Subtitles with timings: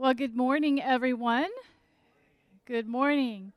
[0.00, 1.48] Well, good morning, everyone.
[2.66, 3.52] Good morning.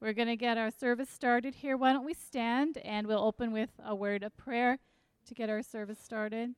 [0.00, 1.76] We're going to get our service started here.
[1.76, 4.78] Why don't we stand and we'll open with a word of prayer
[5.26, 6.54] to get our service started.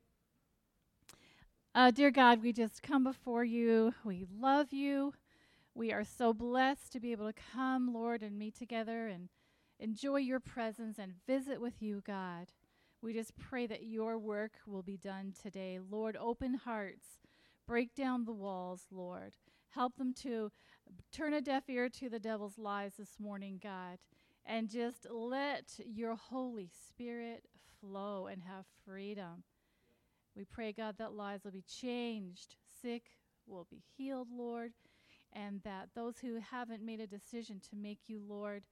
[1.75, 3.95] Uh, dear God, we just come before you.
[4.05, 5.13] We love you.
[5.75, 9.29] We are so blessed to be able to come, Lord, and meet together and
[9.81, 12.47] enjoy your presence and visit with you, God.
[13.03, 15.81] We just pray that your work will be done today.
[15.91, 17.19] Lord, open hearts,
[17.69, 19.35] break down the walls, Lord.
[19.69, 20.51] Help them to
[21.13, 23.99] turn a deaf ear to the devil's lies this morning, God,
[24.47, 27.45] and just let your Holy Spirit
[27.79, 29.45] flow and have freedom.
[30.35, 33.11] We pray, God, that lives will be changed, sick
[33.47, 34.73] will be healed, Lord,
[35.33, 38.63] and that those who haven't made a decision to make you Lord,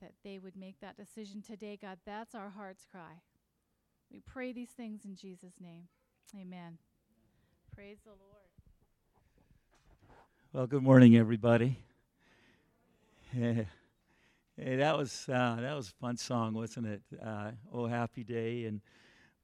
[0.00, 1.98] that they would make that decision today, God.
[2.06, 3.20] That's our heart's cry.
[4.10, 5.88] We pray these things in Jesus' name.
[6.34, 6.78] Amen.
[7.74, 8.37] Praise the Lord.
[10.50, 11.78] Well, good morning, everybody.
[13.36, 13.66] Hey,
[14.56, 17.02] that was uh, that was a fun song, wasn't it?
[17.24, 18.80] Uh, oh, happy day, and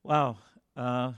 [0.02, 0.38] wow,
[0.77, 1.12] uh,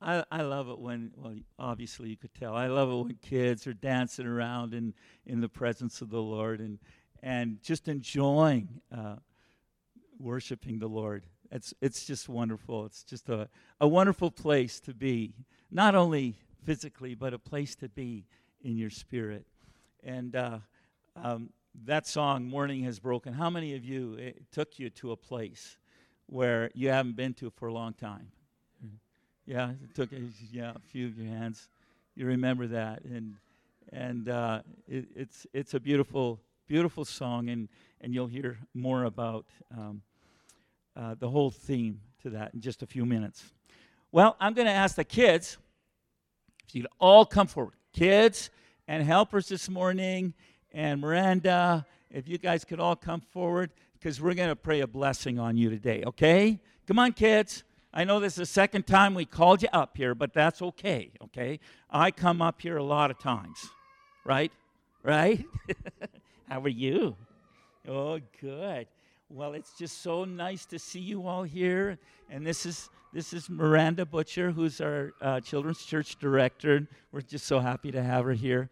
[0.00, 2.54] I I love it when well, obviously you could tell.
[2.54, 4.94] I love it when kids are dancing around in
[5.26, 6.78] in the presence of the Lord and
[7.22, 9.16] and just enjoying uh,
[10.18, 11.24] worshiping the Lord.
[11.50, 12.86] It's it's just wonderful.
[12.86, 15.34] It's just a a wonderful place to be,
[15.70, 18.24] not only physically, but a place to be
[18.62, 19.46] in your spirit.
[20.02, 20.58] And uh,
[21.16, 21.50] um,
[21.84, 25.76] that song, Morning Has Broken, how many of you, it took you to a place
[26.26, 28.28] where you haven't been to for a long time?
[29.46, 30.10] Yeah, it took
[30.52, 31.68] yeah, a few of your hands.
[32.14, 33.02] You remember that.
[33.04, 33.36] And,
[33.92, 37.68] and uh, it, it's, it's a beautiful, beautiful song, and,
[38.02, 40.02] and you'll hear more about um,
[40.94, 43.42] uh, the whole theme to that in just a few minutes.
[44.12, 45.56] Well, I'm going to ask the kids
[46.66, 48.50] if you'd all come forward kids
[48.86, 50.34] and helpers this morning,
[50.72, 54.86] and Miranda, if you guys could all come forward, because we're going to pray a
[54.86, 56.60] blessing on you today, okay?
[56.86, 57.64] Come on, kids.
[57.92, 61.10] I know this is the second time we called you up here, but that's okay,
[61.24, 61.58] okay?
[61.90, 63.58] I come up here a lot of times,
[64.24, 64.52] right?
[65.02, 65.44] Right?
[66.48, 67.16] How are you?
[67.86, 68.86] Oh, good.
[69.30, 71.98] Well, it's just so nice to see you all here.
[72.30, 76.88] And this is this is Miranda Butcher, who's our uh, children's church director.
[77.12, 78.70] We're just so happy to have her here,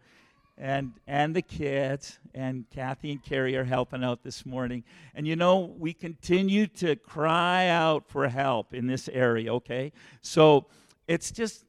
[0.57, 4.83] and and the kids and Kathy and Carrie are helping out this morning.
[5.13, 9.53] And you know, we continue to cry out for help in this area.
[9.53, 9.91] Okay,
[10.21, 10.65] so
[11.07, 11.65] it's just,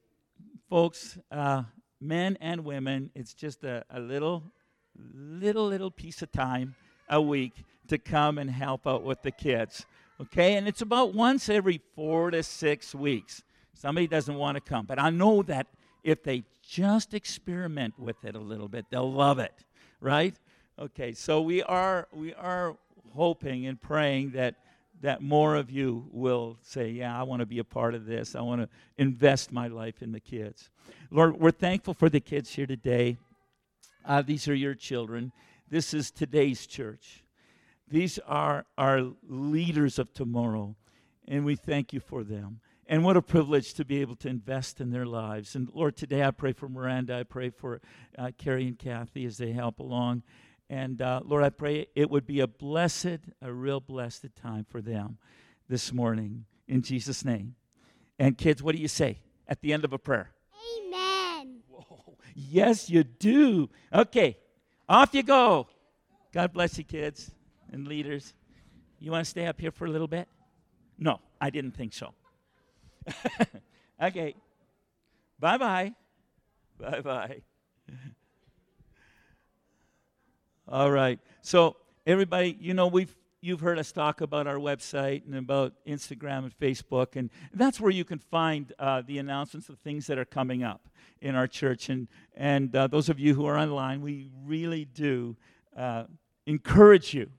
[0.71, 1.65] folks, uh,
[2.00, 3.10] men and women.
[3.15, 4.44] It's just a, a little,
[5.15, 6.75] little, little piece of time
[7.10, 9.87] a week to come and help out with the kids.
[10.21, 10.54] Okay?
[10.54, 13.43] And it's about once every four to six weeks.
[13.75, 14.87] Somebody doesn't want to come.
[14.87, 15.66] But I know that
[16.03, 19.53] if they just experiment with it a little bit, they'll love it.
[20.00, 20.34] Right?
[20.78, 22.77] Okay, so we are we are
[23.15, 24.54] hoping and praying that
[25.00, 28.34] that more of you will say, Yeah, I want to be a part of this.
[28.34, 30.71] I want to invest my life in the kids.
[31.10, 33.16] Lord, we're thankful for the kids here today.
[34.04, 35.32] Uh, these are your children.
[35.69, 37.22] This is today's church.
[37.91, 40.76] These are our leaders of tomorrow,
[41.26, 42.60] and we thank you for them.
[42.87, 45.54] And what a privilege to be able to invest in their lives.
[45.54, 47.16] And Lord, today I pray for Miranda.
[47.16, 47.81] I pray for
[48.19, 50.22] uh, Carrie and Kathy as they help along.
[50.71, 54.81] And uh, Lord, I pray it would be a blessed, a real blessed time for
[54.81, 55.19] them
[55.69, 57.56] this morning in Jesus' name.
[58.19, 60.31] And kids, what do you say at the end of a prayer?
[60.78, 61.60] Amen.
[61.69, 62.16] Whoa.
[62.34, 63.69] Yes, you do.
[63.93, 64.38] Okay,
[64.88, 65.69] off you go.
[66.32, 67.31] God bless you, kids
[67.72, 68.34] and leaders.
[68.98, 70.28] You want to stay up here for a little bit?
[70.98, 72.14] No, I didn't think so.
[74.02, 74.34] okay.
[75.38, 75.92] Bye bye.
[76.78, 77.42] Bye bye.
[80.68, 81.18] All right.
[81.42, 86.38] So, everybody, you know, we've you've heard us talk about our website and about Instagram
[86.38, 90.24] and Facebook, and that's where you can find uh, the announcements of things that are
[90.24, 90.88] coming up
[91.20, 91.88] in our church.
[91.88, 95.36] And and uh, those of you who are online, we really do
[95.76, 96.04] uh,
[96.47, 97.30] encourage you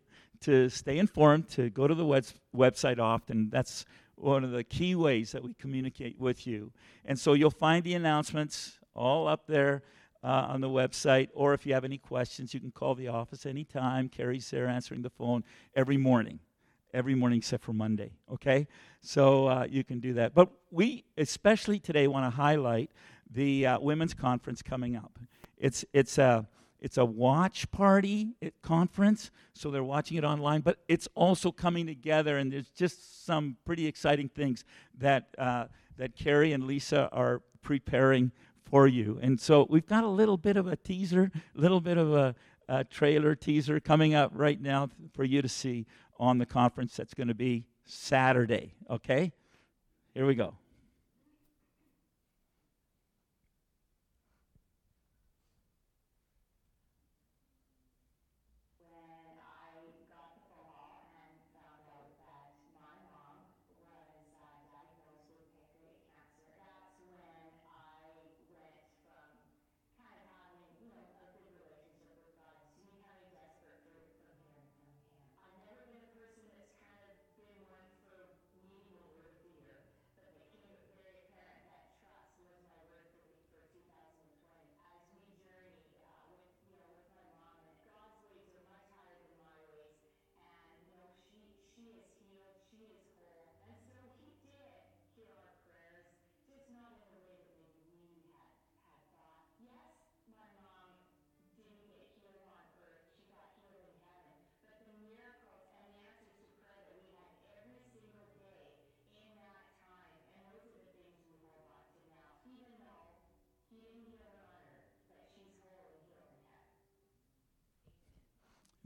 [0.42, 2.26] to stay informed, to go to the web-
[2.56, 3.50] website often.
[3.50, 6.72] That's one of the key ways that we communicate with you.
[7.06, 9.84] And so you'll find the announcements all up there
[10.24, 11.30] uh, on the website.
[11.34, 14.10] Or if you have any questions, you can call the office anytime.
[14.10, 15.44] Carrie's there answering the phone
[15.76, 16.40] every morning,
[16.94, 18.12] every morning except for Monday.
[18.32, 18.68] Okay?
[19.02, 20.34] So uh, you can do that.
[20.34, 22.92] But we especially today want to highlight
[23.30, 25.18] the uh, women's conference coming up.
[25.58, 26.42] It's, it's a uh,
[26.82, 31.86] it's a watch party at conference, so they're watching it online, but it's also coming
[31.86, 34.64] together, and there's just some pretty exciting things
[34.98, 35.66] that, uh,
[35.98, 38.32] that Carrie and Lisa are preparing
[38.64, 39.20] for you.
[39.22, 42.36] And so we've got a little bit of a teaser, a little bit of a,
[42.68, 45.86] a trailer teaser coming up right now for you to see
[46.20, 48.74] on the conference that's going to be Saturday.
[48.90, 49.34] Okay?
[50.14, 50.56] Here we go.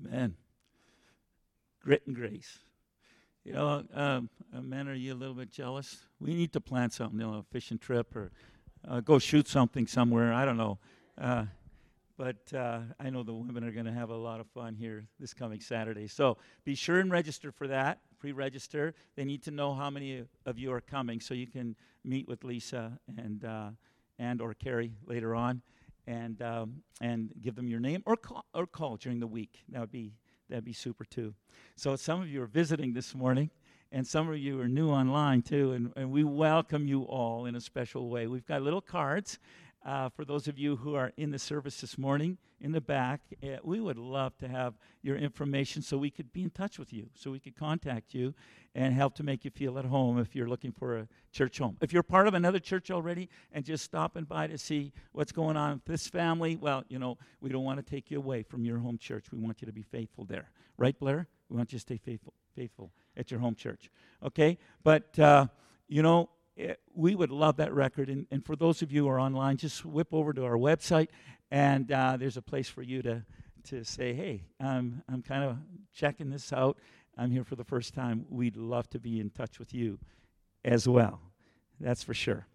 [0.03, 0.35] Man,
[1.81, 2.59] grit and grace.
[3.45, 5.97] You know, um, men, are you a little bit jealous?
[6.19, 8.31] We need to plan something, you know, a fishing trip or
[8.87, 10.33] uh, go shoot something somewhere.
[10.33, 10.77] I don't know.
[11.17, 11.45] Uh,
[12.17, 15.05] but uh, I know the women are going to have a lot of fun here
[15.19, 16.07] this coming Saturday.
[16.07, 17.99] So be sure and register for that.
[18.19, 18.93] Pre-register.
[19.15, 22.43] They need to know how many of you are coming, so you can meet with
[22.43, 23.69] Lisa and uh,
[24.19, 25.61] and or Carrie later on
[26.07, 29.63] and um, and give them your name or call or call during the week.
[29.69, 30.13] That would be
[30.49, 31.33] that'd be super too.
[31.75, 33.49] So some of you are visiting this morning,
[33.91, 37.55] and some of you are new online too, and, and we welcome you all in
[37.55, 38.27] a special way.
[38.27, 39.39] We've got little cards.
[39.85, 43.19] Uh, for those of you who are in the service this morning in the back,
[43.43, 46.93] uh, we would love to have your information so we could be in touch with
[46.93, 48.33] you, so we could contact you
[48.75, 51.75] and help to make you feel at home if you're looking for a church home.
[51.81, 55.57] If you're part of another church already and just stopping by to see what's going
[55.57, 58.63] on with this family, well, you know, we don't want to take you away from
[58.63, 59.25] your home church.
[59.33, 60.49] We want you to be faithful there.
[60.77, 61.27] Right, Blair?
[61.49, 63.91] We want you to stay faithful, faithful at your home church.
[64.23, 64.57] Okay?
[64.81, 65.47] But, uh,
[65.89, 68.09] you know, it, eh, we would love that record.
[68.09, 71.07] And, and, for those of you who are online, just whip over to our website,
[71.51, 73.23] and uh, there's a place for you to,
[73.65, 75.57] to say, hey, um, I'm kind of
[75.93, 76.77] checking this out
[77.17, 79.99] I'm here for the first time, we'd love to be in touch with you
[80.65, 81.19] as well.
[81.79, 82.47] That's for sure.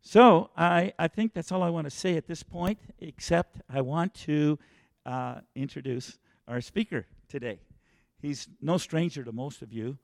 [0.00, 3.80] So I, I think that's all I want to say at this point, except I
[3.80, 4.58] want to
[5.04, 7.58] uh, introduce our speaker today.
[8.22, 9.98] He's no stranger to most of you.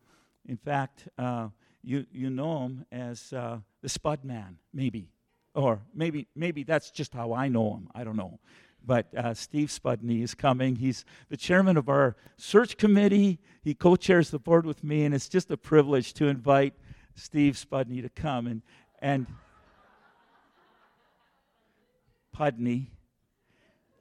[0.47, 1.49] In fact, uh,
[1.87, 5.09] you, you know him as uh, the Spud Man, maybe.
[5.55, 7.89] Or maybe, maybe that's just how I know him.
[7.95, 8.39] I don't know
[8.87, 10.77] but uh, Steve Pudney is coming.
[10.77, 13.41] He's the chairman of our search committee.
[13.63, 16.75] He co chairs the board with me, and it's just a privilege to invite
[17.17, 18.47] Steve Pudney to come.
[18.47, 18.63] And,
[19.01, 19.27] and
[22.33, 22.93] Pudney,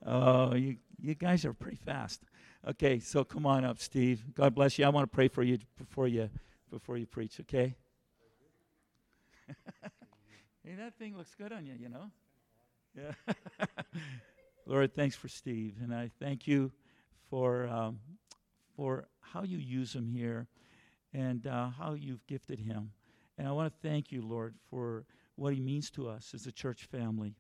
[0.05, 2.21] oh, you, you guys are pretty fast.
[2.67, 4.23] Okay, so come on up, Steve.
[4.35, 4.85] God bless you.
[4.85, 6.29] I want to pray for you before you,
[6.69, 7.75] before you preach, okay?
[10.63, 12.09] hey, that thing looks good on you, you know?
[12.95, 13.12] Yeah.
[14.66, 16.71] Lord, thanks for Steve, and I thank you
[17.30, 17.99] for um,
[18.75, 20.47] for how you use him here,
[21.13, 22.92] and uh, how you've gifted him.
[23.37, 26.51] And I want to thank you, Lord, for what he means to us as a
[26.51, 27.35] church family.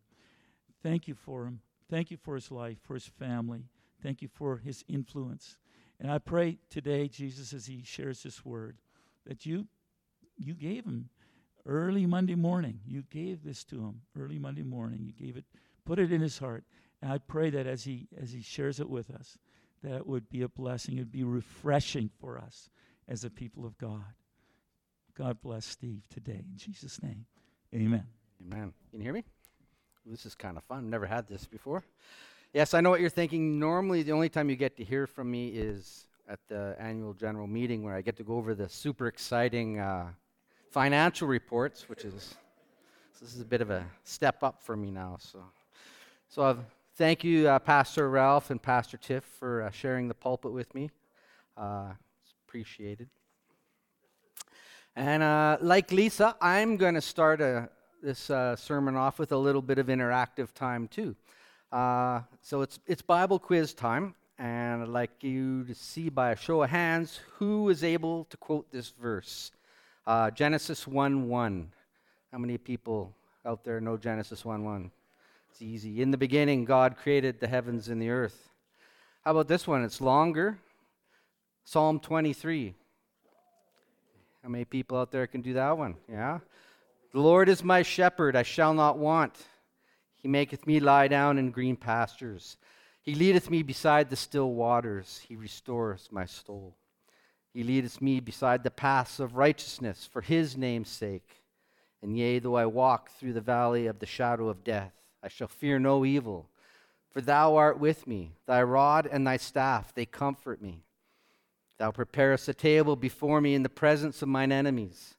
[0.83, 1.61] Thank you for him.
[1.89, 3.69] Thank you for his life, for his family.
[4.01, 5.57] Thank you for his influence.
[5.99, 8.77] And I pray today, Jesus, as he shares this word,
[9.25, 9.67] that you
[10.37, 11.09] you gave him
[11.65, 12.79] early Monday morning.
[12.85, 14.99] You gave this to him early Monday morning.
[15.01, 15.45] You gave it,
[15.85, 16.63] put it in his heart.
[17.01, 19.37] And I pray that as he as he shares it with us,
[19.83, 22.69] that it would be a blessing, it would be refreshing for us
[23.07, 24.13] as a people of God.
[25.15, 27.25] God bless Steve today in Jesus' name.
[27.73, 28.05] Amen.
[28.41, 28.73] Amen.
[28.91, 29.23] Can you hear me?
[30.05, 30.89] This is kind of fun.
[30.89, 31.83] Never had this before.
[32.53, 33.59] Yes, I know what you're thinking.
[33.59, 37.47] Normally, the only time you get to hear from me is at the annual general
[37.47, 40.07] meeting where I get to go over the super exciting uh,
[40.71, 42.35] financial reports, which is
[43.21, 45.17] this is a bit of a step up for me now.
[45.19, 45.39] So,
[46.27, 46.59] so I've
[46.97, 50.89] Thank you, uh, Pastor Ralph and Pastor Tiff, for uh, sharing the pulpit with me.
[51.57, 51.89] Uh,
[52.23, 53.09] it's appreciated.
[54.95, 57.65] And uh, like Lisa, I'm going to start a, uh,
[58.01, 61.17] this sermon off with a little bit of interactive time, too.
[61.73, 66.63] so it's, it's Bible quiz time, and I'd like you to see by a show
[66.63, 69.51] of hands who is able to quote this verse
[70.07, 71.71] uh, Genesis 1 1.
[72.31, 73.13] How many people
[73.45, 74.91] out there know Genesis 1 1?
[75.49, 76.01] It's easy.
[76.01, 78.49] In the beginning, God created the heavens and the earth.
[79.23, 79.83] How about this one?
[79.83, 80.59] It's longer.
[81.63, 82.75] Psalm 23.
[84.43, 85.95] How many people out there can do that one?
[86.11, 86.39] Yeah.
[87.13, 89.33] The Lord is my shepherd, I shall not want.
[90.17, 92.57] He maketh me lie down in green pastures.
[93.05, 95.21] He leadeth me beside the still waters.
[95.29, 96.75] He restores my soul.
[97.53, 101.43] He leadeth me beside the paths of righteousness for his name's sake.
[102.01, 104.93] And yea, though I walk through the valley of the shadow of death,
[105.23, 106.49] I shall fear no evil,
[107.11, 108.33] for thou art with me.
[108.45, 110.83] Thy rod and thy staff, they comfort me.
[111.77, 115.15] Thou preparest a table before me in the presence of mine enemies.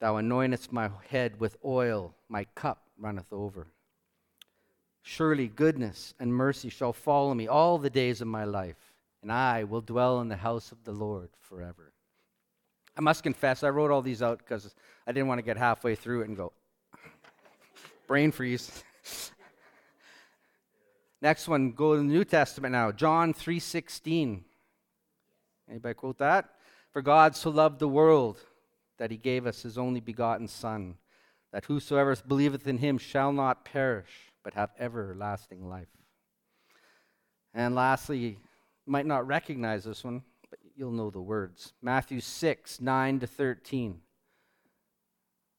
[0.00, 3.66] Thou anointest my head with oil, my cup runneth over.
[5.06, 8.94] Surely goodness and mercy shall follow me all the days of my life
[9.24, 11.94] and I will dwell in the house of the Lord forever.
[12.94, 14.74] I must confess, I wrote all these out because
[15.06, 16.52] I didn't want to get halfway through it and go,
[18.06, 18.84] brain freeze.
[21.22, 22.92] Next one, go to the New Testament now.
[22.92, 24.42] John 3:16.
[25.70, 26.50] Anybody quote that?
[26.92, 28.40] For God so loved the world
[28.98, 30.98] that he gave us his only begotten Son,
[31.50, 35.88] that whosoever believeth in him shall not perish, but have everlasting life.
[37.54, 38.38] And lastly,
[38.86, 41.72] might not recognize this one, but you'll know the words.
[41.82, 44.00] Matthew 6, 9 to 13.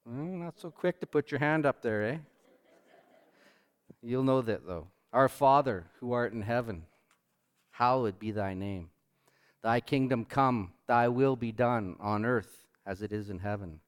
[0.06, 2.18] Well, not so quick to put your hand up there, eh?
[4.04, 4.88] You'll know that, though.
[5.12, 6.84] Our Father, who art in heaven,
[7.72, 8.89] hallowed be thy name.
[9.63, 13.80] Thy kingdom come, thy will be done on earth as it is in heaven.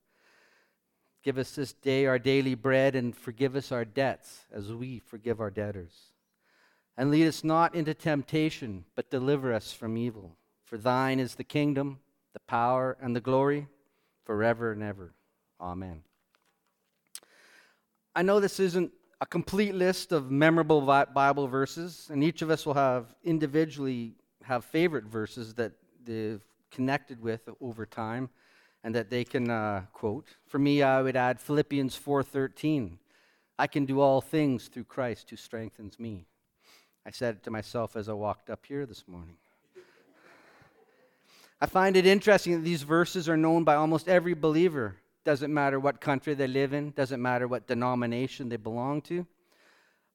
[1.28, 5.42] Give us this day our daily bread and forgive us our debts as we forgive
[5.42, 5.92] our debtors
[6.96, 10.38] and lead us not into temptation, but deliver us from evil.
[10.64, 12.00] For thine is the kingdom,
[12.32, 13.68] the power, and the glory
[14.24, 15.12] forever and ever.
[15.60, 16.02] Amen.
[18.16, 22.66] I know this isn't a complete list of memorable Bible verses, and each of us
[22.66, 25.74] will have individually have favorite verses that
[26.06, 26.40] they've
[26.72, 28.30] connected with over time
[28.84, 30.28] and that they can uh, quote.
[30.48, 32.98] For me, I would add Philippians 4:13.
[33.60, 36.28] I can do all things through Christ who strengthens me.
[37.06, 39.38] I said it to myself as I walked up here this morning.
[41.60, 44.96] I find it interesting that these verses are known by almost every believer.
[45.26, 49.26] Doesn't matter what country they live in, doesn't matter what denomination they belong to.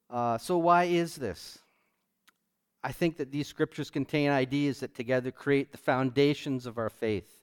[0.09, 1.59] Uh, so, why is this?
[2.85, 7.42] I think that these scriptures contain ideas that together create the foundations of our faith.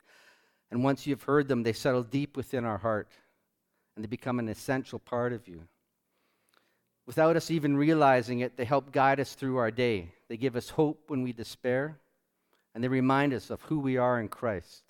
[0.71, 3.07] And once you've heard them, they settle deep within our heart
[3.95, 5.63] and they become an essential part of you.
[7.05, 10.13] Without us even realizing it, they help guide us through our day.
[10.29, 11.97] They give us hope when we despair,
[12.73, 14.83] and they remind us of who we are in Christ.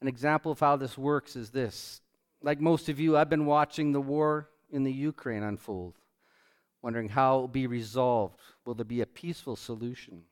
[0.00, 2.00] An example of how this works is this.
[2.42, 5.94] Like most of you, I've been watching the war in the Ukraine unfold,
[6.82, 8.40] wondering how it will be resolved.
[8.64, 10.22] Will there be a peaceful solution?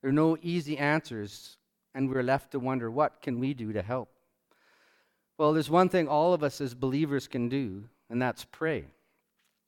[0.00, 1.57] There are no easy answers,
[1.98, 4.08] and we're left to wonder what can we do to help?
[5.36, 8.84] Well, there's one thing all of us as believers can do, and that's pray.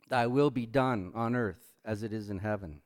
[0.08, 2.82] Thy will be done on earth as it is in heaven.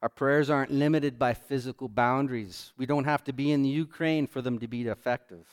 [0.00, 2.72] Our prayers aren't limited by physical boundaries.
[2.76, 5.44] We don't have to be in the Ukraine for them to be effective.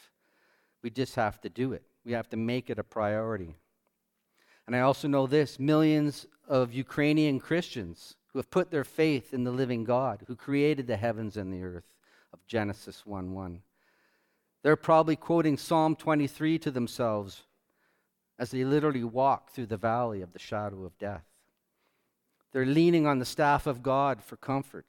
[0.84, 1.82] We just have to do it.
[2.06, 3.56] We have to make it a priority.
[4.68, 9.46] And I also know this millions of Ukrainian Christians who have put their faith in
[9.46, 11.86] the living God who created the heavens and the earth
[12.34, 13.62] of Genesis 1 1.
[14.62, 17.44] They're probably quoting Psalm 23 to themselves
[18.38, 21.26] as they literally walk through the valley of the shadow of death.
[22.52, 24.88] They're leaning on the staff of God for comfort.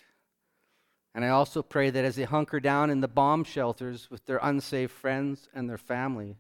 [1.15, 4.39] And I also pray that as they hunker down in the bomb shelters with their
[4.43, 6.37] unsafe friends and their family,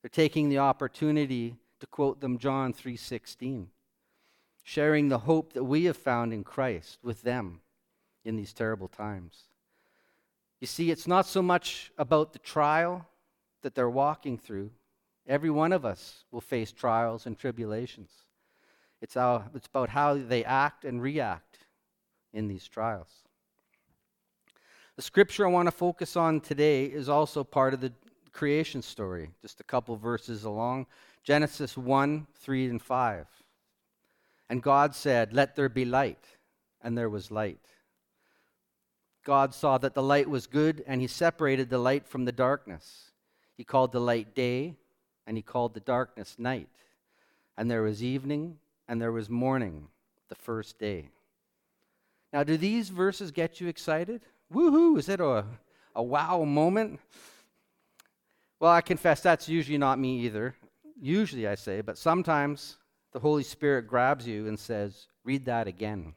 [0.00, 3.68] they're taking the opportunity to quote them John 3:16,
[4.62, 7.60] sharing the hope that we have found in Christ with them
[8.24, 9.48] in these terrible times.
[10.60, 13.06] You see, it's not so much about the trial
[13.62, 14.70] that they're walking through,
[15.28, 18.10] Every one of us will face trials and tribulations.
[19.02, 21.58] It's, how, it's about how they act and react
[22.32, 23.08] in these trials.
[24.94, 27.92] The scripture I want to focus on today is also part of the
[28.32, 30.86] creation story, just a couple verses along
[31.22, 33.26] Genesis 1 3 and 5.
[34.48, 36.24] And God said, Let there be light,
[36.82, 37.66] and there was light.
[39.26, 43.10] God saw that the light was good, and he separated the light from the darkness.
[43.56, 44.76] He called the light day,
[45.26, 46.68] and he called the darkness night.
[47.58, 49.88] And there was evening, and there was morning,
[50.28, 51.08] the first day.
[52.32, 54.20] Now, do these verses get you excited?
[54.54, 54.96] Woohoo!
[54.96, 55.44] Is it a,
[55.96, 57.00] a wow moment?
[58.60, 60.54] Well, I confess that's usually not me either.
[61.02, 62.76] Usually I say, but sometimes
[63.12, 66.14] the Holy Spirit grabs you and says, Read that again.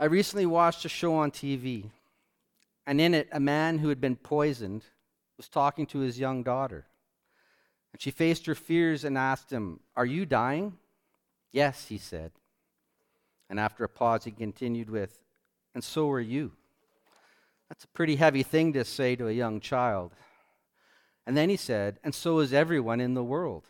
[0.00, 1.90] I recently watched a show on TV,
[2.86, 4.82] and in it, a man who had been poisoned
[5.36, 6.86] was talking to his young daughter.
[7.92, 10.78] And she faced her fears and asked him, Are you dying?
[11.52, 12.32] Yes, he said.
[13.50, 15.18] And after a pause, he continued with,
[15.74, 16.52] And so are you.
[17.68, 20.12] That's a pretty heavy thing to say to a young child.
[21.26, 23.64] And then he said, And so is everyone in the world.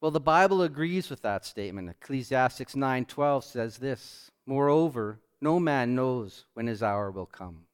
[0.00, 1.90] Well, the Bible agrees with that statement.
[1.90, 7.66] Ecclesiastes 9:12 says this, "Moreover, no man knows when his hour will come."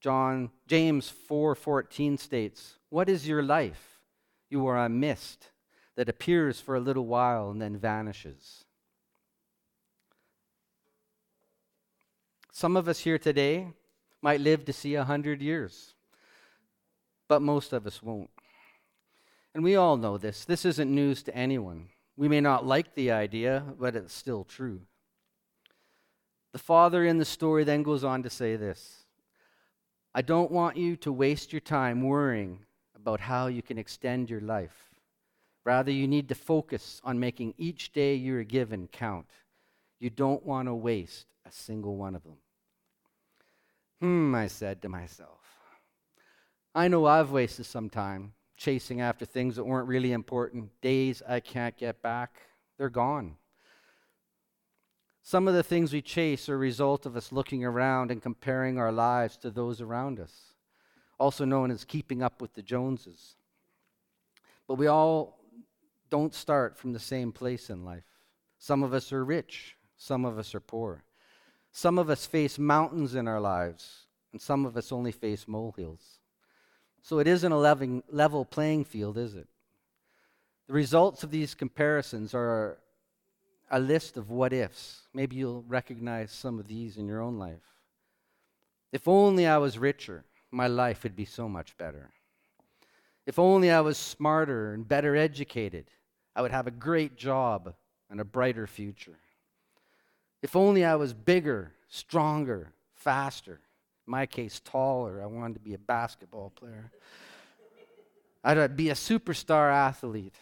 [0.00, 4.00] John James 4:14 states, "What is your life?
[4.48, 5.50] You are a mist
[5.96, 8.64] that appears for a little while and then vanishes."
[12.52, 13.72] Some of us here today
[14.20, 15.94] might live to see a hundred years,
[17.28, 18.30] but most of us won't.
[19.54, 20.44] And we all know this.
[20.44, 21.90] This isn't news to anyone.
[22.16, 24.86] We may not like the idea, but it's still true.
[26.52, 29.04] The father in the story then goes on to say this
[30.14, 32.64] I don't want you to waste your time worrying
[32.96, 34.90] about how you can extend your life.
[35.64, 39.26] Rather, you need to focus on making each day you're given count.
[40.00, 42.38] You don't want to waste a single one of them.
[44.00, 45.40] Hmm, I said to myself.
[46.74, 51.40] I know I've wasted some time chasing after things that weren't really important, days I
[51.40, 52.34] can't get back.
[52.76, 53.36] They're gone.
[55.28, 58.78] Some of the things we chase are a result of us looking around and comparing
[58.78, 60.54] our lives to those around us,
[61.18, 63.36] also known as keeping up with the Joneses.
[64.66, 65.38] But we all
[66.08, 68.06] don't start from the same place in life.
[68.58, 71.04] Some of us are rich, some of us are poor.
[71.72, 76.20] Some of us face mountains in our lives, and some of us only face molehills.
[77.02, 79.48] So it isn't a level playing field, is it?
[80.68, 82.78] The results of these comparisons are
[83.70, 85.02] a list of what ifs.
[85.12, 87.62] Maybe you'll recognize some of these in your own life.
[88.92, 92.10] If only I was richer, my life would be so much better.
[93.26, 95.90] If only I was smarter and better educated,
[96.34, 97.74] I would have a great job
[98.08, 99.18] and a brighter future.
[100.40, 103.60] If only I was bigger, stronger, faster.
[104.06, 105.22] In my case, taller.
[105.22, 106.90] I wanted to be a basketball player.
[108.42, 110.36] I'd be a superstar athlete.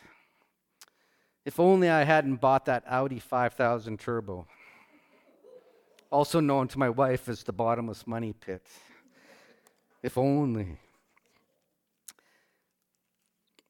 [1.46, 4.48] If only I hadn't bought that Audi 5000 Turbo,
[6.10, 8.66] also known to my wife as the bottomless money pit.
[10.02, 10.76] If only.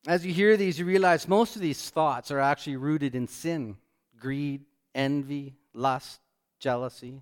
[0.07, 3.77] As you hear these, you realize most of these thoughts are actually rooted in sin,
[4.19, 6.21] greed, envy, lust,
[6.59, 7.21] jealousy,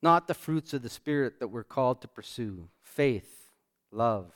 [0.00, 3.50] not the fruits of the Spirit that we're called to pursue faith,
[3.90, 4.32] love,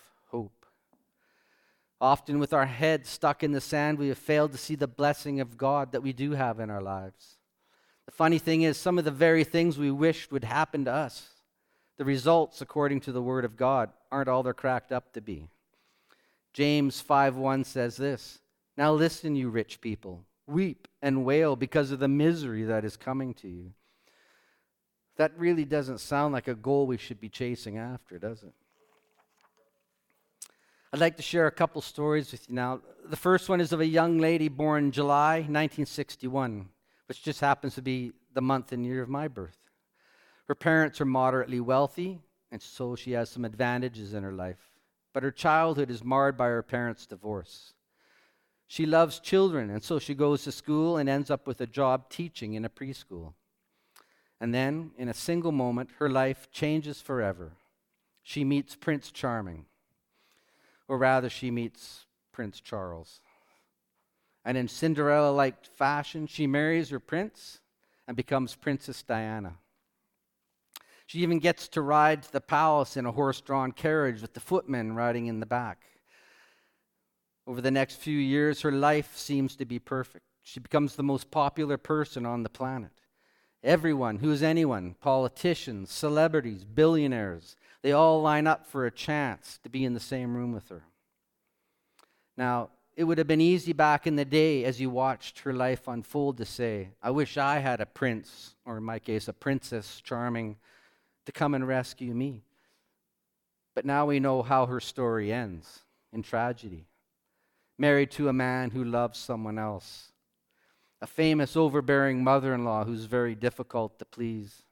[2.02, 5.38] Often, with our heads stuck in the sand, we have failed to see the blessing
[5.38, 7.38] of God that we do have in our lives.
[8.06, 11.28] The funny thing is, some of the very things we wished would happen to us,
[11.98, 15.48] the results, according to the Word of God, aren't all they're cracked up to be.
[16.52, 18.40] James 5:1 says this
[18.76, 23.32] Now listen, you rich people, weep and wail because of the misery that is coming
[23.34, 23.74] to you.
[25.18, 28.54] That really doesn't sound like a goal we should be chasing after, does it?
[30.94, 32.82] I'd like to share a couple stories with you now.
[33.06, 36.68] The first one is of a young lady born July 1961,
[37.06, 39.56] which just happens to be the month and year of my birth.
[40.48, 44.58] Her parents are moderately wealthy, and so she has some advantages in her life.
[45.14, 47.72] But her childhood is marred by her parents' divorce.
[48.66, 52.10] She loves children, and so she goes to school and ends up with a job
[52.10, 53.32] teaching in a preschool.
[54.42, 57.52] And then, in a single moment, her life changes forever.
[58.22, 59.64] She meets Prince Charming
[60.92, 63.22] or rather, she meets Prince Charles.
[64.44, 67.60] And in Cinderella like fashion, she marries her prince
[68.06, 69.54] and becomes Princess Diana.
[71.06, 74.40] She even gets to ride to the palace in a horse drawn carriage with the
[74.40, 75.78] footmen riding in the back.
[77.46, 80.26] Over the next few years, her life seems to be perfect.
[80.42, 82.92] She becomes the most popular person on the planet.
[83.64, 89.84] Everyone, who's anyone, politicians, celebrities, billionaires, they all line up for a chance to be
[89.84, 90.82] in the same room with her.
[92.36, 95.88] Now, it would have been easy back in the day as you watched her life
[95.88, 100.00] unfold to say, I wish I had a prince, or in my case, a princess
[100.04, 100.56] charming,
[101.26, 102.42] to come and rescue me.
[103.74, 105.80] But now we know how her story ends
[106.12, 106.86] in tragedy.
[107.78, 110.11] Married to a man who loves someone else,
[111.02, 114.62] a famous overbearing mother in law who's very difficult to please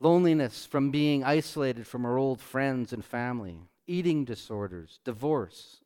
[0.00, 5.82] loneliness from being isolated from her old friends and family, eating disorders, divorce,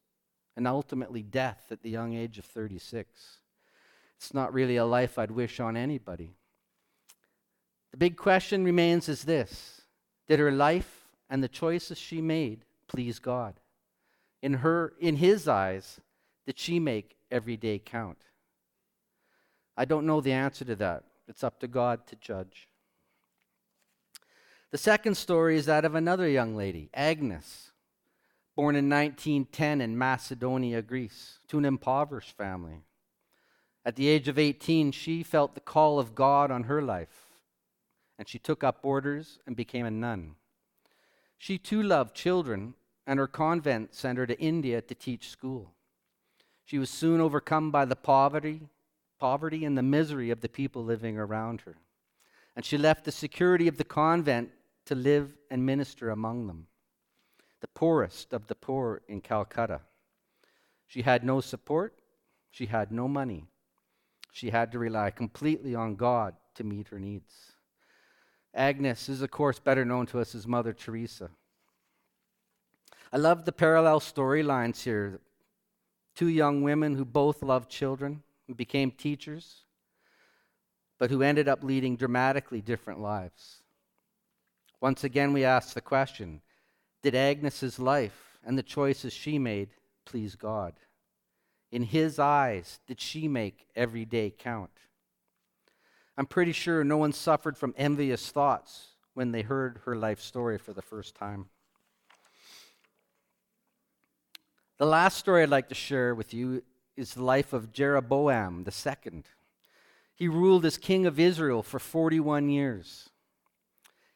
[0.57, 3.40] and ultimately death at the young age of 36.
[4.16, 6.37] It's not really a life I'd wish on anybody.
[7.90, 9.83] The big question remains is this
[10.29, 13.61] Did her life and the choices she made please God?
[14.42, 16.00] In her in his eyes,
[16.46, 18.18] did she make every day count?
[19.76, 21.04] I don't know the answer to that.
[21.28, 22.68] It's up to God to judge.
[24.70, 27.72] The second story is that of another young lady, Agnes,
[28.54, 32.82] born in 1910 in Macedonia, Greece, to an impoverished family.
[33.84, 37.26] At the age of 18, she felt the call of God on her life,
[38.18, 40.34] and she took up orders and became a nun.
[41.38, 42.74] She too loved children,
[43.06, 45.72] and her convent sent her to India to teach school.
[46.64, 48.62] She was soon overcome by the poverty,
[49.18, 51.76] poverty and the misery of the people living around her.
[52.55, 54.50] And she left the security of the convent
[54.87, 56.66] to live and minister among them,
[57.61, 59.81] the poorest of the poor in Calcutta.
[60.87, 62.00] She had no support,
[62.50, 63.44] she had no money.
[64.33, 67.52] She had to rely completely on God to meet her needs.
[68.55, 71.31] Agnes is, of course, better known to us as Mother Teresa.
[73.12, 75.20] I love the parallel storylines here.
[76.14, 78.22] Two young women who both loved children
[78.54, 79.62] became teachers,
[80.98, 83.62] but who ended up leading dramatically different lives.
[84.80, 86.40] Once again, we ask the question
[87.02, 89.70] Did Agnes's life and the choices she made
[90.04, 90.74] please God?
[91.72, 94.70] In his eyes, did she make every day count?
[96.16, 100.59] I'm pretty sure no one suffered from envious thoughts when they heard her life story
[100.59, 101.46] for the first time.
[104.78, 106.62] The last story I'd like to share with you
[106.96, 109.22] is the life of Jeroboam II.
[110.14, 113.11] He ruled as king of Israel for 41 years.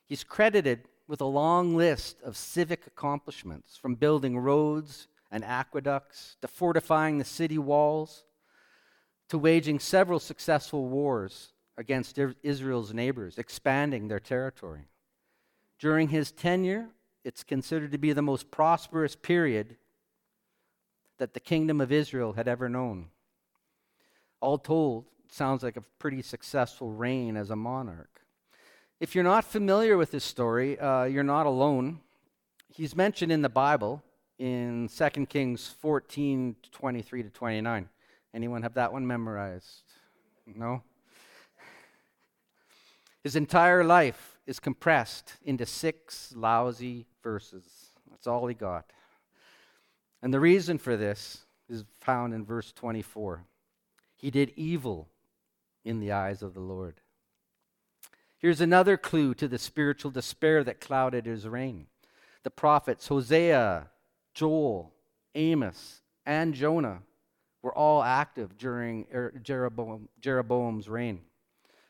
[0.07, 6.49] He's credited with a long list of civic accomplishments, from building roads and aqueducts to
[6.49, 8.25] fortifying the city walls
[9.29, 14.89] to waging several successful wars against Israel's neighbors, expanding their territory.
[15.79, 16.89] During his tenure,
[17.25, 19.77] it's considered to be the most prosperous period
[21.21, 23.09] that the kingdom of Israel had ever known.
[24.41, 28.23] All told, sounds like a pretty successful reign as a monarch.
[29.01, 32.01] If you're not familiar with this story, uh, you're not alone.
[32.69, 34.03] He's mentioned in the Bible
[34.39, 37.89] in 2 Kings 14 23 to 29.
[38.33, 39.83] Anyone have that one memorized?
[40.47, 40.83] No?
[43.23, 47.91] His entire life is compressed into six lousy verses.
[48.11, 48.91] That's all he got.
[50.23, 53.45] And the reason for this is found in verse 24.
[54.17, 55.09] He did evil
[55.85, 57.01] in the eyes of the Lord.
[58.39, 61.87] Here's another clue to the spiritual despair that clouded his reign.
[62.43, 63.89] The prophets Hosea,
[64.35, 64.93] Joel,
[65.35, 67.03] Amos, and Jonah
[67.63, 71.21] were all active during er, Jeroboam, Jeroboam's reign.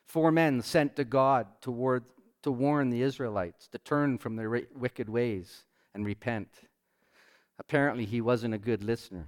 [0.07, 2.05] Four men sent to God toward,
[2.43, 5.65] to warn the Israelites to turn from their wicked ways
[5.95, 6.49] and repent.
[7.61, 9.27] Apparently, he wasn't a good listener.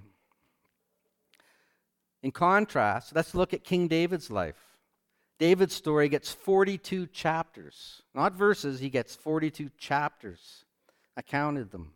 [2.23, 4.59] In contrast, let's look at King David's life.
[5.37, 8.01] David's story gets 42 chapters.
[8.15, 10.65] Not verses, he gets 42 chapters.
[11.15, 11.93] I counted them.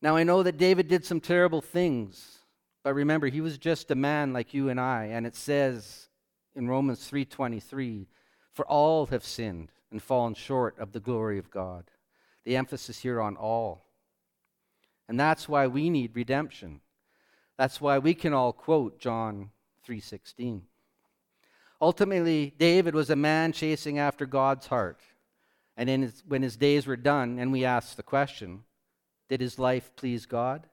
[0.00, 2.38] Now, I know that David did some terrible things,
[2.82, 6.08] but remember, he was just a man like you and I, and it says
[6.54, 8.08] in Romans 3:23,
[8.52, 11.90] "For all have sinned and fallen short of the glory of God."
[12.44, 13.85] The emphasis here on all.
[15.08, 16.80] And that's why we need redemption.
[17.56, 19.50] That's why we can all quote John
[19.86, 20.62] 3:16.
[21.80, 25.00] Ultimately, David was a man chasing after God's heart.
[25.76, 28.64] And his, when his days were done, and we ask the question
[29.28, 30.66] Did his life please God?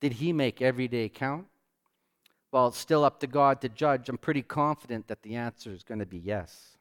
[0.00, 1.46] Did he make every day count?
[2.52, 4.08] Well, it's still up to God to judge.
[4.08, 6.76] I'm pretty confident that the answer is going to be yes.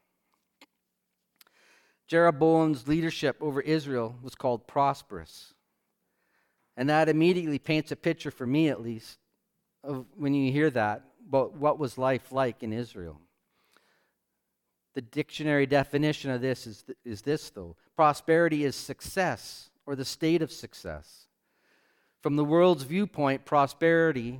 [2.07, 5.52] Jeroboam's leadership over Israel was called prosperous.
[6.75, 9.19] And that immediately paints a picture, for me at least,
[9.83, 13.19] of when you hear that, but what was life like in Israel.
[14.95, 20.05] The dictionary definition of this is, th- is this, though prosperity is success or the
[20.05, 21.27] state of success.
[22.21, 24.39] From the world's viewpoint, prosperity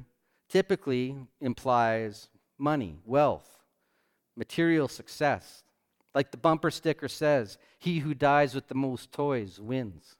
[0.49, 3.59] typically implies money, wealth,
[4.35, 5.63] material success.
[6.15, 10.15] Like the bumper sticker says, he who dies with the most toys wins.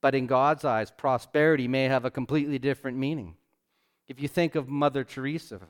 [0.00, 3.36] But in God's eyes, prosperity may have a completely different meaning.
[4.06, 5.60] If you think of Mother Teresa,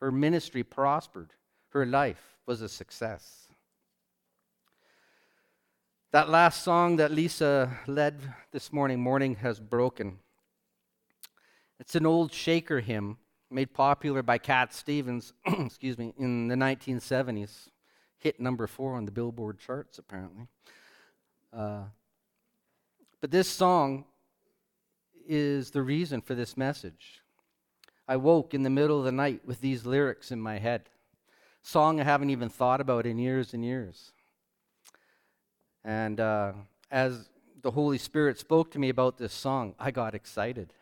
[0.00, 1.32] her ministry prospered,
[1.70, 3.48] her life was a success.
[6.12, 10.20] That last song that Lisa led this morning, Morning Has Broken,
[11.78, 13.18] It's an old Shaker hymn
[13.50, 17.68] made popular by Cat Stevens, excuse me, in the 1970s.
[18.18, 20.48] Hit number four on the Billboard charts, apparently.
[21.52, 21.84] Uh,
[23.20, 24.04] but this song
[25.26, 27.22] is the reason for this message.
[28.06, 30.88] I woke in the middle of the night with these lyrics in my head.
[31.62, 34.12] Song I haven't even thought about in years and years.
[35.84, 36.52] And uh,
[36.90, 37.28] as
[37.60, 40.72] the Holy Spirit spoke to me about this song, I got excited.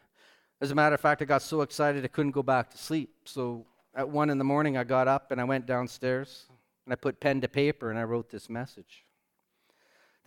[0.61, 3.11] As a matter of fact, I got so excited I couldn't go back to sleep.
[3.25, 6.47] So at one in the morning, I got up and I went downstairs
[6.85, 9.06] and I put pen to paper and I wrote this message.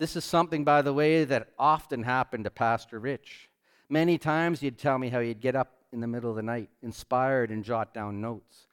[0.00, 3.50] This is something, by the way, that often happened to Pastor Rich.
[3.90, 6.70] Many times he'd tell me how he'd get up in the middle of the night,
[6.82, 8.66] inspired, and jot down notes.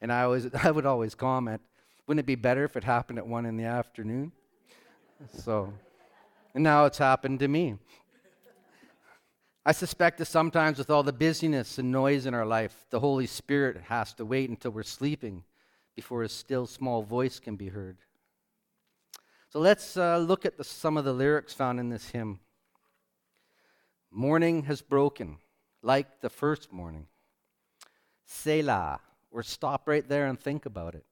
[0.00, 1.60] And I, always, I would always comment,
[2.06, 4.32] wouldn't it be better if it happened at one in the afternoon?
[5.34, 5.74] So,
[6.54, 7.76] and now it's happened to me.
[9.66, 13.26] I suspect that sometimes, with all the busyness and noise in our life, the Holy
[13.26, 15.44] Spirit has to wait until we're sleeping
[15.94, 17.98] before His still small voice can be heard.
[19.52, 22.40] So let's uh, look at the, some of the lyrics found in this hymn.
[24.10, 25.36] Morning has broken,
[25.82, 27.06] like the first morning.
[28.24, 31.04] Selah, or stop right there and think about it.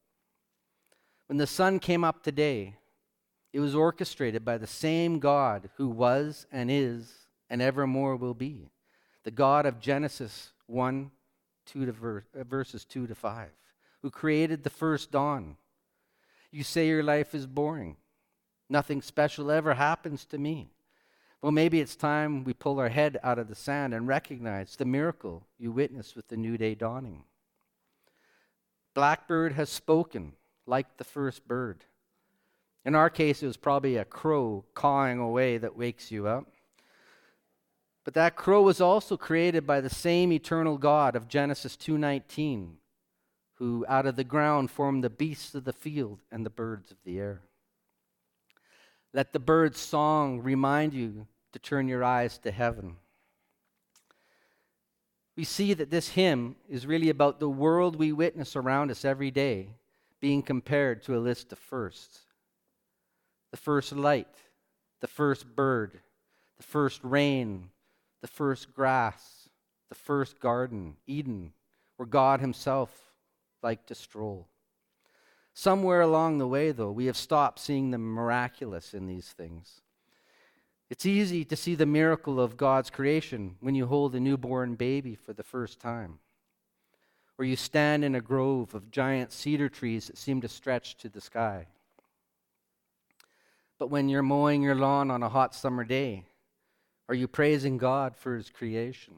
[1.26, 2.76] When the sun came up today,
[3.52, 7.12] it was orchestrated by the same God who was and is
[7.50, 8.70] and evermore will be.
[9.24, 11.10] The God of Genesis 1,
[11.66, 13.50] 2 to verse, uh, verses 2 to 5,
[14.00, 15.58] who created the first dawn.
[16.50, 17.98] You say your life is boring.
[18.70, 20.70] Nothing special ever happens to me.
[21.42, 24.84] Well, maybe it's time we pull our head out of the sand and recognize the
[24.84, 27.24] miracle you witnessed with the new day dawning.
[28.94, 30.34] Blackbird has spoken
[30.66, 31.84] like the first bird.
[32.84, 36.46] In our case, it was probably a crow cawing away that wakes you up.
[38.04, 42.78] But that crow was also created by the same eternal God of Genesis 2:19,
[43.54, 47.02] who out of the ground formed the beasts of the field and the birds of
[47.02, 47.42] the air.
[49.12, 52.96] Let the bird's song remind you to turn your eyes to heaven.
[55.36, 59.30] We see that this hymn is really about the world we witness around us every
[59.30, 59.70] day
[60.20, 62.20] being compared to a list of firsts.
[63.50, 64.28] The first light,
[65.00, 65.98] the first bird,
[66.58, 67.70] the first rain,
[68.20, 69.48] the first grass,
[69.88, 71.52] the first garden, Eden,
[71.96, 72.90] where God Himself
[73.62, 74.46] liked to stroll.
[75.60, 79.82] Somewhere along the way, though, we have stopped seeing the miraculous in these things.
[80.88, 85.14] It's easy to see the miracle of God's creation when you hold a newborn baby
[85.14, 86.18] for the first time,
[87.36, 91.10] or you stand in a grove of giant cedar trees that seem to stretch to
[91.10, 91.66] the sky.
[93.78, 96.24] But when you're mowing your lawn on a hot summer day,
[97.06, 99.16] are you praising God for His creation?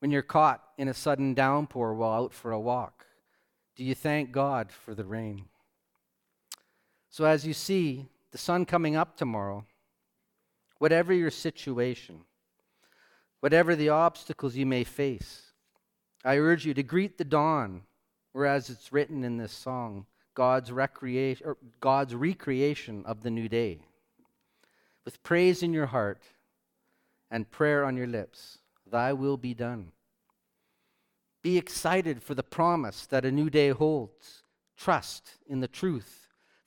[0.00, 3.06] When you're caught in a sudden downpour while out for a walk,
[3.76, 5.46] do you thank God for the rain?
[7.10, 9.64] So, as you see the sun coming up tomorrow,
[10.78, 12.20] whatever your situation,
[13.40, 15.52] whatever the obstacles you may face,
[16.24, 17.82] I urge you to greet the dawn,
[18.32, 23.80] whereas it's written in this song, God's, recreation, God's recreation of the new day.
[25.04, 26.22] With praise in your heart,
[27.32, 28.58] and prayer on your lips.
[28.88, 29.90] Thy will be done.
[31.42, 34.42] Be excited for the promise that a new day holds.
[34.76, 36.22] Trust in the truth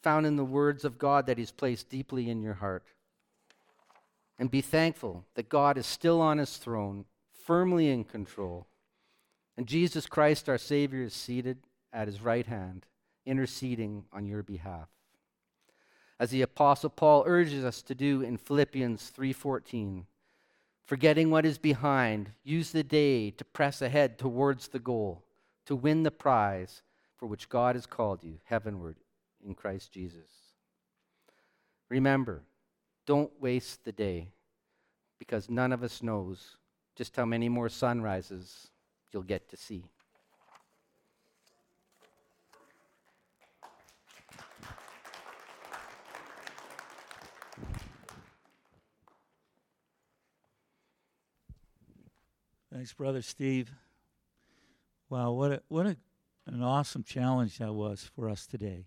[0.06, 2.84] found in the words of God that He's placed deeply in your heart.
[4.38, 7.06] And be thankful that God is still on His throne,
[7.44, 8.68] firmly in control.
[9.58, 11.58] And Jesus Christ, our Savior, is seated
[11.92, 12.86] at His right hand,
[13.26, 14.90] interceding on your behalf.
[16.20, 20.06] As the Apostle Paul urges us to do in Philippians 3:14
[20.86, 25.24] Forgetting what is behind, use the day to press ahead towards the goal,
[25.66, 26.84] to win the prize
[27.18, 28.98] for which God has called you heavenward
[29.44, 30.30] in Christ Jesus.
[31.90, 32.44] Remember,
[33.08, 34.30] don't waste the day
[35.18, 36.58] because none of us knows
[36.96, 38.68] just how many more sunrises
[39.12, 39.86] you'll get to see.
[52.76, 53.72] Thanks, Brother Steve.
[55.10, 55.96] Wow, what a, what a,
[56.46, 58.86] an awesome challenge that was for us today.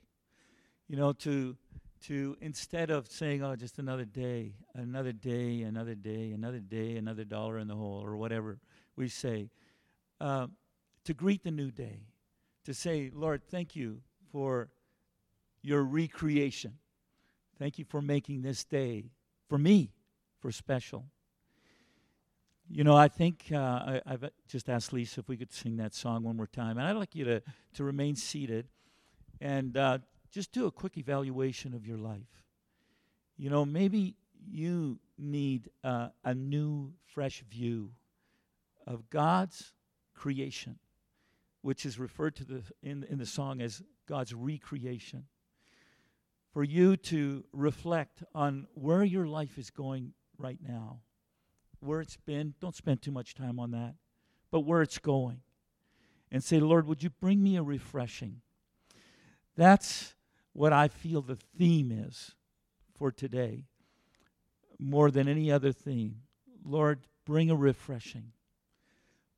[0.89, 1.57] You know, to
[2.03, 7.25] to instead of saying, "Oh, just another day, another day, another day, another day, another
[7.25, 8.59] dollar in the hole," or whatever
[8.95, 9.49] we say,
[10.21, 10.49] uh,
[11.05, 12.09] to greet the new day,
[12.65, 14.69] to say, "Lord, thank you for
[15.63, 16.75] your recreation.
[17.59, 19.13] Thank you for making this day
[19.49, 19.95] for me
[20.41, 21.07] for special."
[22.71, 25.95] You know, I think uh, I, I've just asked Lisa if we could sing that
[25.95, 26.77] song one more time.
[26.77, 27.43] And I'd like you to,
[27.75, 28.69] to remain seated
[29.41, 29.99] and uh,
[30.31, 32.45] just do a quick evaluation of your life.
[33.39, 37.93] You know, maybe you need uh, a new, fresh view
[38.87, 39.73] of God's
[40.15, 40.79] creation,
[41.63, 45.25] which is referred to the, in, in the song as God's recreation.
[46.53, 51.01] For you to reflect on where your life is going right now
[51.81, 52.55] where it's been.
[52.61, 53.95] Don't spend too much time on that,
[54.51, 55.41] but where it's going.
[56.31, 58.43] And say, Lord, would you bring me a refreshing?
[59.57, 60.15] That's
[60.53, 62.35] what I feel the theme is
[62.99, 63.65] for today,
[64.79, 66.23] more than any other theme.
[66.65, 68.33] Lord, bring a refreshing.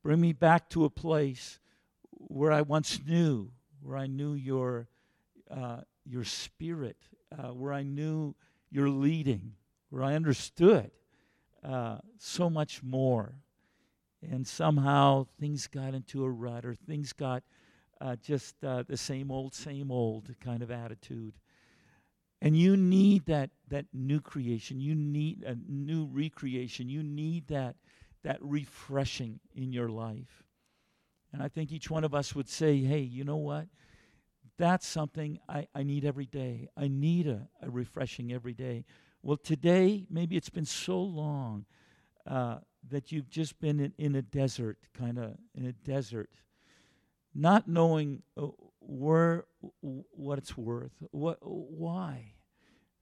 [0.03, 1.59] Bring me back to a place
[2.11, 3.51] where I once knew,
[3.81, 4.87] where I knew your,
[5.49, 6.97] uh, your spirit,
[7.31, 8.35] uh, where I knew
[8.69, 9.53] your leading,
[9.89, 10.91] where I understood
[11.63, 13.35] uh, so much more.
[14.21, 17.43] And somehow things got into a rut or things got
[17.99, 21.33] uh, just uh, the same old, same old kind of attitude.
[22.41, 24.79] And you need that, that new creation.
[24.79, 26.89] You need a new recreation.
[26.89, 27.75] You need that,
[28.23, 30.43] that refreshing in your life.
[31.31, 33.67] And I think each one of us would say, hey, you know what?
[34.57, 36.67] That's something I, I need every day.
[36.75, 38.85] I need a, a refreshing every day.
[39.23, 41.65] Well, today, maybe it's been so long
[42.25, 42.57] uh,
[42.89, 46.31] that you've just been in, in a desert, kind of in a desert,
[47.33, 48.47] not knowing uh,
[48.79, 49.45] where,
[49.81, 52.33] what it's worth, what, why.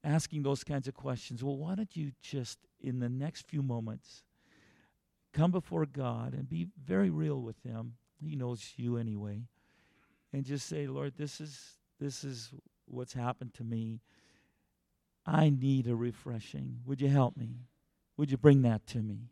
[0.04, 1.44] Asking those kinds of questions.
[1.44, 4.24] Well, why don't you just, in the next few moments,
[5.34, 7.96] come before God and be very real with Him?
[8.22, 9.44] He knows you anyway.
[10.32, 12.52] And just say, Lord, this is this is
[12.86, 14.00] what's happened to me.
[15.32, 16.80] I need a refreshing.
[16.88, 17.68] Would you help me?
[18.18, 19.30] Would you bring that to me?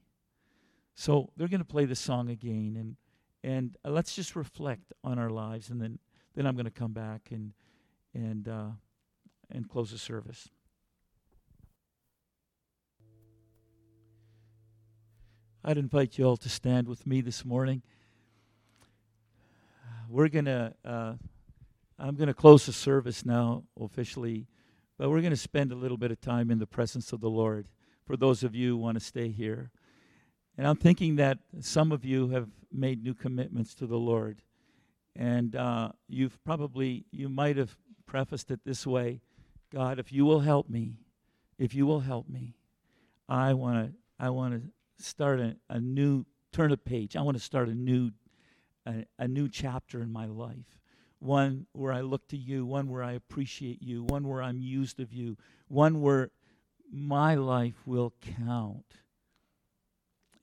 [0.93, 2.95] So they're going to play the song again, and
[3.43, 5.97] and uh, let's just reflect on our lives, and then
[6.35, 7.51] then I'm going to come back and
[8.13, 8.69] and uh,
[9.49, 10.49] and close the service.
[15.65, 17.81] I'd invite you all to stand with me this morning.
[20.07, 20.75] We're gonna.
[20.85, 21.13] Uh,
[21.97, 24.45] I'm going to close the service now officially
[24.97, 27.29] but we're going to spend a little bit of time in the presence of the
[27.29, 27.67] Lord
[28.05, 29.71] for those of you who want to stay here.
[30.57, 34.41] And I'm thinking that some of you have made new commitments to the Lord.
[35.15, 39.21] And uh, you've probably, you might have prefaced it this way
[39.69, 40.95] God, if you will help me,
[41.59, 42.55] if you will help me,
[43.27, 47.17] I want to I want to start a, a new turn a page.
[47.17, 48.11] I want to start a new
[48.85, 50.79] a, a new chapter in my life
[51.19, 54.99] one where I look to you, one where I appreciate you, one where I'm used
[54.99, 56.31] of you, one where
[56.91, 58.13] my life will
[58.45, 58.85] count.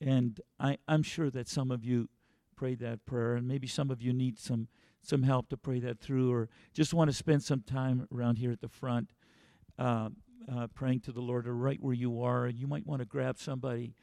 [0.00, 2.08] And I, I'm sure that some of you
[2.56, 4.68] prayed that prayer, and maybe some of you need some
[5.00, 8.50] some help to pray that through, or just want to spend some time around here
[8.50, 9.10] at the front,
[9.78, 10.08] uh,
[10.50, 12.48] uh, praying to the Lord, or right where you are.
[12.48, 13.94] You might want to grab somebody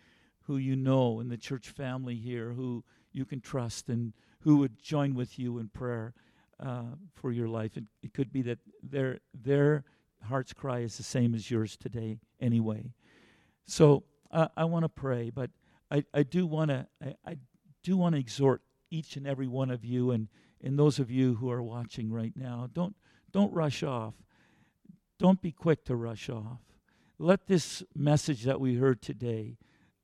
[0.42, 4.82] who you know in the church family here, who you can trust, and who would
[4.82, 6.14] join with you in prayer
[6.62, 7.76] uh, for your life.
[7.78, 9.84] It, it could be that their their
[10.24, 12.94] heart's cry is the same as yours today, anyway.
[13.66, 15.50] So uh, I want to pray, but
[15.90, 17.38] I, I do want to I, I
[17.84, 20.28] do want to exhort each and every one of you, and
[20.62, 22.96] and those of you who are watching right now, don't
[23.32, 24.14] don't rush off.
[25.20, 26.60] Don't be quick to rush off.
[27.20, 29.58] Let this message that we heard today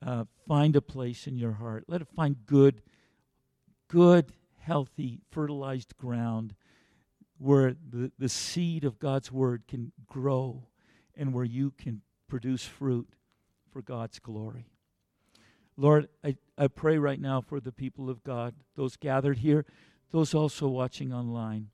[0.06, 1.86] uh, find a place in your heart.
[1.88, 2.84] Let it find good,
[3.88, 4.32] good
[4.68, 6.54] healthy, fertilized ground
[7.38, 10.64] where the, the seed of God's word can grow
[11.16, 13.08] and where you can produce fruit
[13.72, 14.68] for God's glory.
[15.78, 19.66] Lord, I, I pray right now for the people of God, those gathered here,
[20.12, 21.70] those also watching online.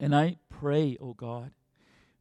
[0.00, 1.52] And I pray, oh God,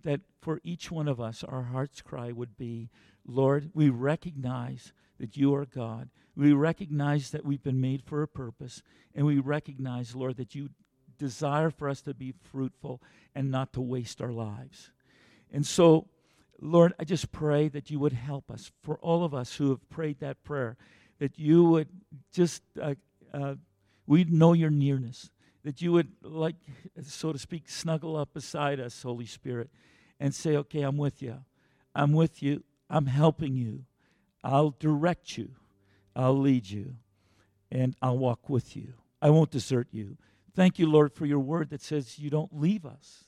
[0.03, 2.89] that for each one of us, our heart's cry would be
[3.25, 6.09] Lord, we recognize that you are God.
[6.41, 8.81] We recognize that we've been made for a purpose,
[9.13, 10.69] and we recognize, Lord, that you
[11.19, 12.99] desire for us to be fruitful
[13.35, 14.89] and not to waste our lives.
[15.53, 16.07] And so,
[16.59, 19.87] Lord, I just pray that you would help us, for all of us who have
[19.87, 20.77] prayed that prayer,
[21.19, 21.89] that you would
[22.33, 22.95] just, uh,
[23.31, 23.53] uh,
[24.07, 25.29] we'd know your nearness,
[25.63, 26.55] that you would, like,
[27.03, 29.69] so to speak, snuggle up beside us, Holy Spirit,
[30.19, 31.43] and say, okay, I'm with you.
[31.93, 32.63] I'm with you.
[32.89, 33.85] I'm helping you.
[34.43, 35.51] I'll direct you,
[36.15, 36.95] I'll lead you,
[37.71, 38.93] and I'll walk with you.
[39.21, 40.17] I won't desert you.
[40.55, 43.25] Thank you, Lord, for your word that says you don't leave us.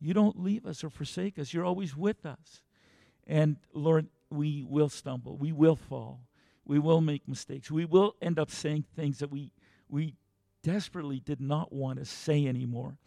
[0.00, 1.52] You don't leave us or forsake us.
[1.52, 2.62] You're always with us.
[3.26, 6.20] And Lord, we will stumble, we will fall.
[6.64, 7.70] We will make mistakes.
[7.70, 9.52] We will end up saying things that we,
[9.88, 10.14] we
[10.64, 12.98] desperately did not want to say anymore.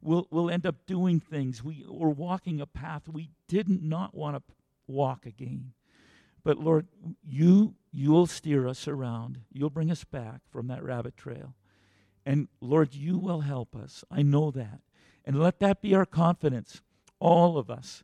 [0.00, 1.64] We'll, we'll end up doing things.
[1.64, 4.54] We, we're walking a path we did not not want to
[4.86, 5.72] walk again.
[6.48, 6.86] But Lord,
[7.22, 9.40] you, you'll steer us around.
[9.52, 11.54] You'll bring us back from that rabbit trail.
[12.24, 14.02] And Lord, you will help us.
[14.10, 14.80] I know that.
[15.26, 16.80] And let that be our confidence,
[17.20, 18.02] all of us.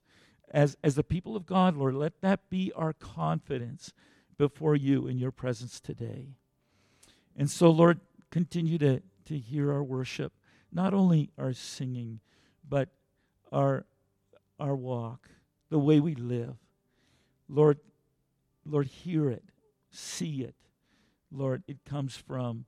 [0.50, 3.94] As, as the people of God, Lord, let that be our confidence
[4.36, 6.34] before you in your presence today.
[7.34, 7.98] And so, Lord,
[8.30, 10.34] continue to, to hear our worship,
[10.70, 12.20] not only our singing,
[12.68, 12.90] but
[13.50, 13.86] our,
[14.60, 15.30] our walk,
[15.70, 16.56] the way we live.
[17.48, 17.78] Lord,
[18.64, 19.44] Lord, hear it,
[19.90, 20.54] see it.
[21.30, 22.66] Lord, it comes from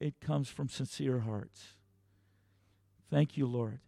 [0.00, 1.74] it comes from sincere hearts.
[3.10, 3.80] Thank you, Lord.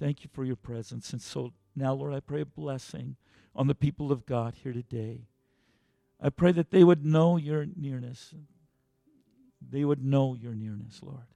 [0.00, 1.12] Thank you for your presence.
[1.12, 3.16] And so now, Lord, I pray a blessing
[3.54, 5.26] on the people of God here today.
[6.20, 8.34] I pray that they would know your nearness.
[9.60, 11.26] They would know your nearness, Lord.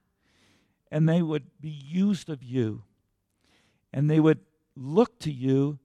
[0.91, 2.83] And they would be used of you.
[3.93, 4.39] And they would
[4.75, 5.77] look to you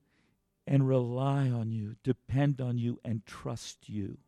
[0.66, 4.18] and rely on you, depend on you, and trust you.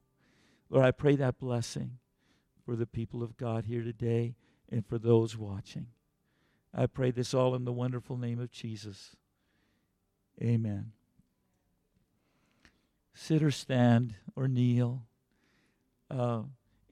[0.69, 1.99] Lord, I pray that blessing
[2.65, 4.35] for the people of God here today
[4.71, 5.87] and for those watching.
[6.75, 9.17] I pray this all in the wonderful name of Jesus.
[10.43, 10.93] Amen.
[13.15, 15.05] Sit or stand or kneel.
[16.11, 16.43] Uh,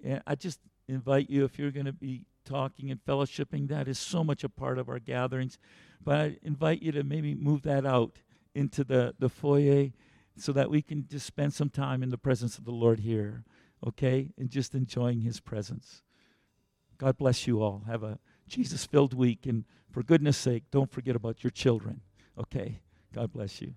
[0.02, 3.98] and I just invite you, if you're going to be talking and fellowshipping, that is
[3.98, 5.58] so much a part of our gatherings.
[6.02, 8.18] But I invite you to maybe move that out
[8.54, 9.90] into the, the foyer
[10.36, 13.44] so that we can just spend some time in the presence of the Lord here,
[13.86, 14.30] okay?
[14.38, 16.02] And just enjoying his presence.
[16.98, 17.84] God bless you all.
[17.86, 19.46] Have a Jesus filled week.
[19.46, 22.00] And for goodness sake, don't forget about your children,
[22.38, 22.80] okay?
[23.12, 23.74] God bless you.